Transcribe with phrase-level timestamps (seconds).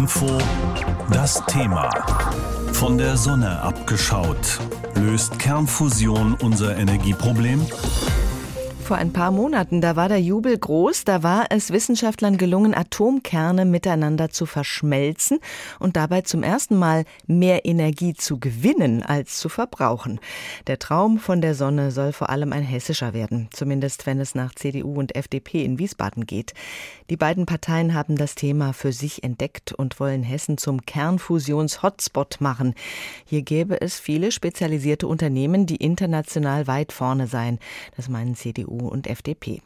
[0.00, 0.38] Info
[1.10, 1.90] das Thema.
[2.72, 4.60] Von der Sonne abgeschaut.
[4.94, 7.66] Löst Kernfusion unser Energieproblem?
[8.88, 13.66] Vor ein paar Monaten, da war der Jubel groß, da war es Wissenschaftlern gelungen, Atomkerne
[13.66, 15.40] miteinander zu verschmelzen
[15.78, 20.20] und dabei zum ersten Mal mehr Energie zu gewinnen als zu verbrauchen.
[20.68, 24.54] Der Traum von der Sonne soll vor allem ein hessischer werden, zumindest wenn es nach
[24.54, 26.54] CDU und FDP in Wiesbaden geht.
[27.10, 32.72] Die beiden Parteien haben das Thema für sich entdeckt und wollen Hessen zum Kernfusions-Hotspot machen.
[33.26, 37.58] Hier gäbe es viele spezialisierte Unternehmen, die international weit vorne seien.
[37.94, 39.60] Das meinen CDU und FDP.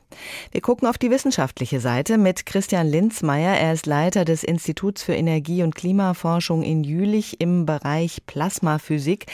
[0.50, 3.56] Wir gucken auf die wissenschaftliche Seite mit Christian Linzmeier.
[3.56, 9.26] Er ist Leiter des Instituts für Energie- und Klimaforschung in Jülich im Bereich Plasmaphysik.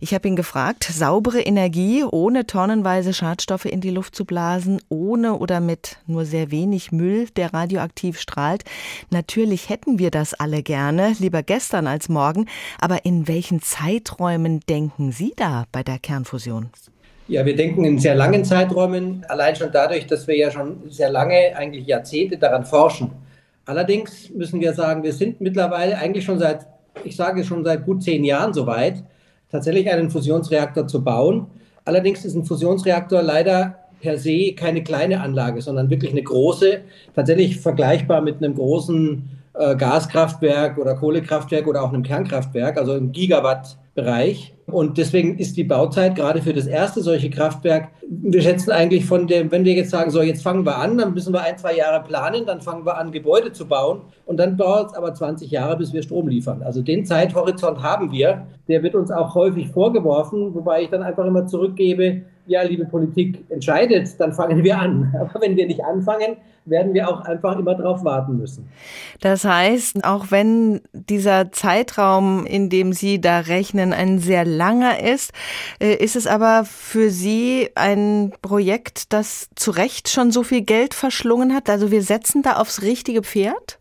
[0.00, 5.38] Ich habe ihn gefragt, saubere Energie ohne tonnenweise Schadstoffe in die Luft zu blasen, ohne
[5.38, 8.64] oder mit nur sehr wenig Müll, der radioaktiv strahlt.
[9.10, 12.46] Natürlich hätten wir das alle gerne, lieber gestern als morgen.
[12.80, 16.70] Aber in welchen Zeiträumen denken Sie da bei der Kernfusion?
[17.30, 21.10] Ja, wir denken in sehr langen Zeiträumen, allein schon dadurch, dass wir ja schon sehr
[21.10, 23.12] lange, eigentlich Jahrzehnte daran forschen.
[23.66, 26.66] Allerdings müssen wir sagen, wir sind mittlerweile eigentlich schon seit,
[27.04, 29.04] ich sage schon seit gut zehn Jahren soweit,
[29.48, 31.46] tatsächlich einen Fusionsreaktor zu bauen.
[31.84, 36.80] Allerdings ist ein Fusionsreaktor leider per se keine kleine Anlage, sondern wirklich eine große,
[37.14, 43.12] tatsächlich vergleichbar mit einem großen äh, Gaskraftwerk oder Kohlekraftwerk oder auch einem Kernkraftwerk, also im
[44.00, 44.54] Gigawatt-Bereich.
[44.66, 49.26] Und deswegen ist die Bauzeit gerade für das erste solche Kraftwerk, wir schätzen eigentlich von
[49.26, 51.74] dem, wenn wir jetzt sagen, so jetzt fangen wir an, dann müssen wir ein, zwei
[51.74, 55.50] Jahre planen, dann fangen wir an, Gebäude zu bauen und dann dauert es aber 20
[55.50, 56.62] Jahre, bis wir Strom liefern.
[56.62, 58.46] Also den Zeithorizont haben wir.
[58.68, 63.44] Der wird uns auch häufig vorgeworfen, wobei ich dann einfach immer zurückgebe, ja, liebe Politik,
[63.48, 65.14] entscheidet, dann fangen wir an.
[65.20, 68.68] Aber wenn wir nicht anfangen, werden wir auch einfach immer darauf warten müssen.
[69.20, 75.32] Das heißt, auch wenn dieser Zeitraum, in dem Sie da rechnen, ein sehr langer ist,
[75.80, 80.92] äh, ist es aber für Sie ein Projekt, das zu Recht schon so viel Geld
[80.92, 81.70] verschlungen hat?
[81.70, 83.79] Also wir setzen da aufs richtige Pferd?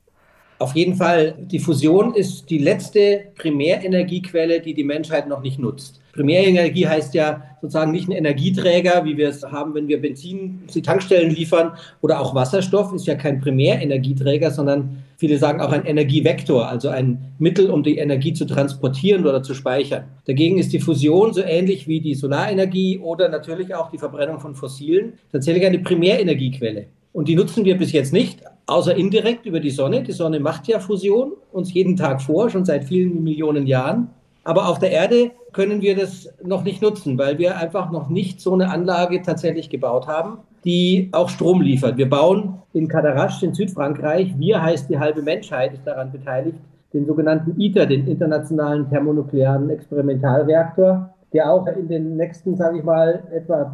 [0.60, 6.02] Auf jeden Fall, die Fusion ist die letzte Primärenergiequelle, die die Menschheit noch nicht nutzt.
[6.12, 10.82] Primärenergie heißt ja sozusagen nicht ein Energieträger, wie wir es haben, wenn wir Benzin die
[10.82, 11.72] Tankstellen liefern
[12.02, 17.20] oder auch Wasserstoff ist ja kein Primärenergieträger, sondern viele sagen auch ein Energievektor, also ein
[17.38, 20.04] Mittel, um die Energie zu transportieren oder zu speichern.
[20.28, 24.56] Dagegen ist die Fusion so ähnlich wie die Solarenergie oder natürlich auch die Verbrennung von
[24.56, 26.88] Fossilen tatsächlich eine Primärenergiequelle.
[27.14, 30.04] Und die nutzen wir bis jetzt nicht, außer indirekt über die Sonne.
[30.04, 34.10] Die Sonne macht ja Fusion uns jeden Tag vor, schon seit vielen Millionen Jahren.
[34.44, 38.40] Aber auf der Erde können wir das noch nicht nutzen, weil wir einfach noch nicht
[38.40, 41.98] so eine Anlage tatsächlich gebaut haben, die auch Strom liefert.
[41.98, 46.58] Wir bauen in Cadarache in Südfrankreich, wir heißt die halbe Menschheit ist daran beteiligt,
[46.94, 53.24] den sogenannten ITER, den Internationalen Thermonuklearen Experimentalreaktor, der auch in den nächsten, sage ich mal,
[53.32, 53.72] etwa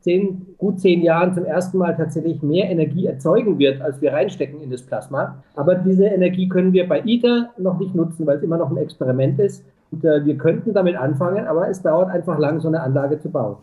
[0.00, 4.60] zehn, gut zehn Jahren zum ersten Mal tatsächlich mehr Energie erzeugen wird, als wir reinstecken
[4.60, 5.42] in das Plasma.
[5.54, 8.76] Aber diese Energie können wir bei ITER noch nicht nutzen, weil es immer noch ein
[8.78, 9.64] Experiment ist.
[9.90, 13.28] Und äh, wir könnten damit anfangen, aber es dauert einfach lang, so eine Anlage zu
[13.28, 13.56] bauen.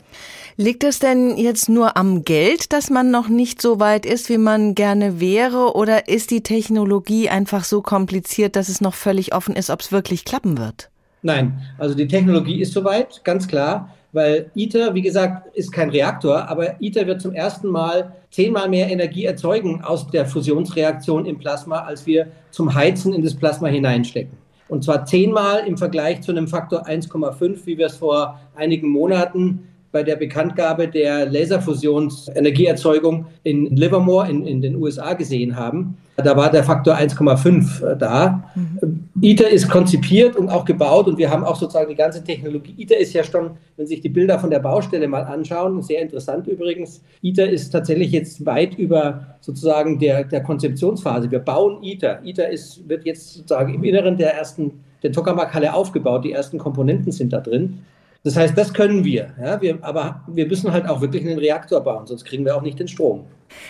[0.58, 4.38] Liegt es denn jetzt nur am Geld, dass man noch nicht so weit ist, wie
[4.38, 5.76] man gerne wäre?
[5.76, 9.92] Oder ist die Technologie einfach so kompliziert, dass es noch völlig offen ist, ob es
[9.92, 10.90] wirklich klappen wird?
[11.22, 16.50] Nein, also die Technologie ist soweit, ganz klar weil ITER, wie gesagt, ist kein Reaktor,
[16.50, 21.80] aber ITER wird zum ersten Mal zehnmal mehr Energie erzeugen aus der Fusionsreaktion im Plasma,
[21.80, 24.38] als wir zum Heizen in das Plasma hineinstecken.
[24.70, 29.68] Und zwar zehnmal im Vergleich zu einem Faktor 1,5, wie wir es vor einigen Monaten
[29.92, 35.98] bei der Bekanntgabe der Laserfusionsenergieerzeugung in Livermore in, in den USA gesehen haben.
[36.18, 38.44] Da war der Faktor 1,5 äh, da.
[38.56, 39.07] Mhm.
[39.22, 42.76] ITER ist konzipiert und auch gebaut und wir haben auch sozusagen die ganze Technologie.
[42.78, 46.02] ITER ist ja schon, wenn Sie sich die Bilder von der Baustelle mal anschauen, sehr
[46.02, 47.02] interessant übrigens.
[47.24, 51.32] ITER ist tatsächlich jetzt weit über sozusagen der, der Konzeptionsphase.
[51.32, 52.22] Wir bauen ITER.
[52.24, 56.24] ITER ist, wird jetzt sozusagen im Inneren der ersten, der Tokamak-Halle aufgebaut.
[56.24, 57.80] Die ersten Komponenten sind da drin.
[58.24, 59.80] Das heißt, das können wir, ja, wir.
[59.82, 62.88] Aber wir müssen halt auch wirklich einen Reaktor bauen, sonst kriegen wir auch nicht den
[62.88, 63.26] Strom.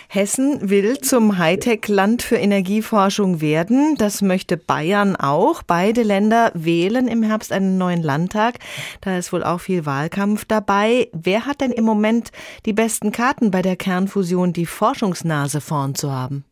[0.10, 3.96] Hessen will zum Hightech-Land für Energieforschung werden.
[3.98, 5.64] Das möchte Bayern auch.
[5.64, 8.56] Beide Länder wählen im Herbst einen neuen Landtag.
[9.02, 11.10] Da ist wohl auch viel Wahlkampf dabei.
[11.14, 12.32] Wer hat denn im Moment
[12.66, 16.44] die besten Karten bei der Kernfusion, die Forschungsnase vorn zu haben?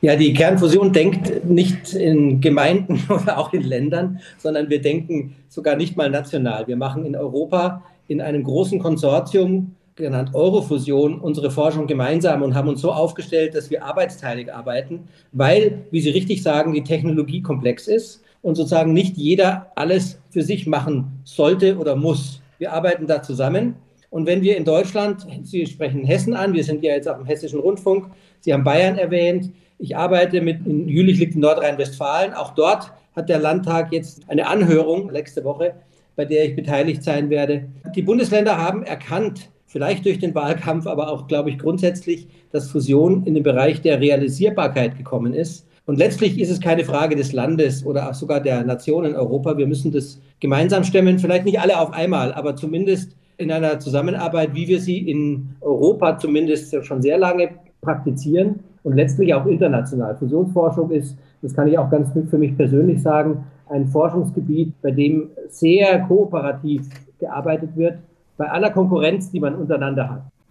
[0.00, 5.76] Ja, die Kernfusion denkt nicht in Gemeinden oder auch in Ländern, sondern wir denken sogar
[5.76, 6.66] nicht mal national.
[6.66, 12.68] Wir machen in Europa in einem großen Konsortium genannt Eurofusion, unsere Forschung gemeinsam und haben
[12.68, 17.88] uns so aufgestellt, dass wir arbeitsteilig arbeiten, weil, wie Sie richtig sagen, die Technologie komplex
[17.88, 22.42] ist und sozusagen nicht jeder alles für sich machen sollte oder muss.
[22.58, 23.76] Wir arbeiten da zusammen.
[24.10, 27.26] Und wenn wir in Deutschland, Sie sprechen Hessen an, wir sind ja jetzt auch im
[27.26, 32.54] Hessischen Rundfunk, Sie haben Bayern erwähnt, ich arbeite mit, in Jülich liegt in Nordrhein-Westfalen, auch
[32.54, 35.74] dort hat der Landtag jetzt eine Anhörung nächste Woche,
[36.16, 37.66] bei der ich beteiligt sein werde.
[37.94, 43.24] Die Bundesländer haben erkannt, vielleicht durch den Wahlkampf, aber auch, glaube ich, grundsätzlich, dass Fusion
[43.24, 45.66] in den Bereich der Realisierbarkeit gekommen ist.
[45.86, 49.56] Und letztlich ist es keine Frage des Landes oder sogar der Nation in Europa.
[49.56, 54.54] Wir müssen das gemeinsam stemmen, vielleicht nicht alle auf einmal, aber zumindest in einer Zusammenarbeit,
[54.54, 57.50] wie wir sie in Europa zumindest schon sehr lange
[57.82, 60.14] praktizieren und letztlich auch international.
[60.16, 65.30] Fusionsforschung ist, das kann ich auch ganz für mich persönlich sagen, ein Forschungsgebiet, bei dem
[65.48, 66.88] sehr kooperativ
[67.18, 67.98] gearbeitet wird
[68.36, 70.22] bei aller Konkurrenz, die man untereinander hat.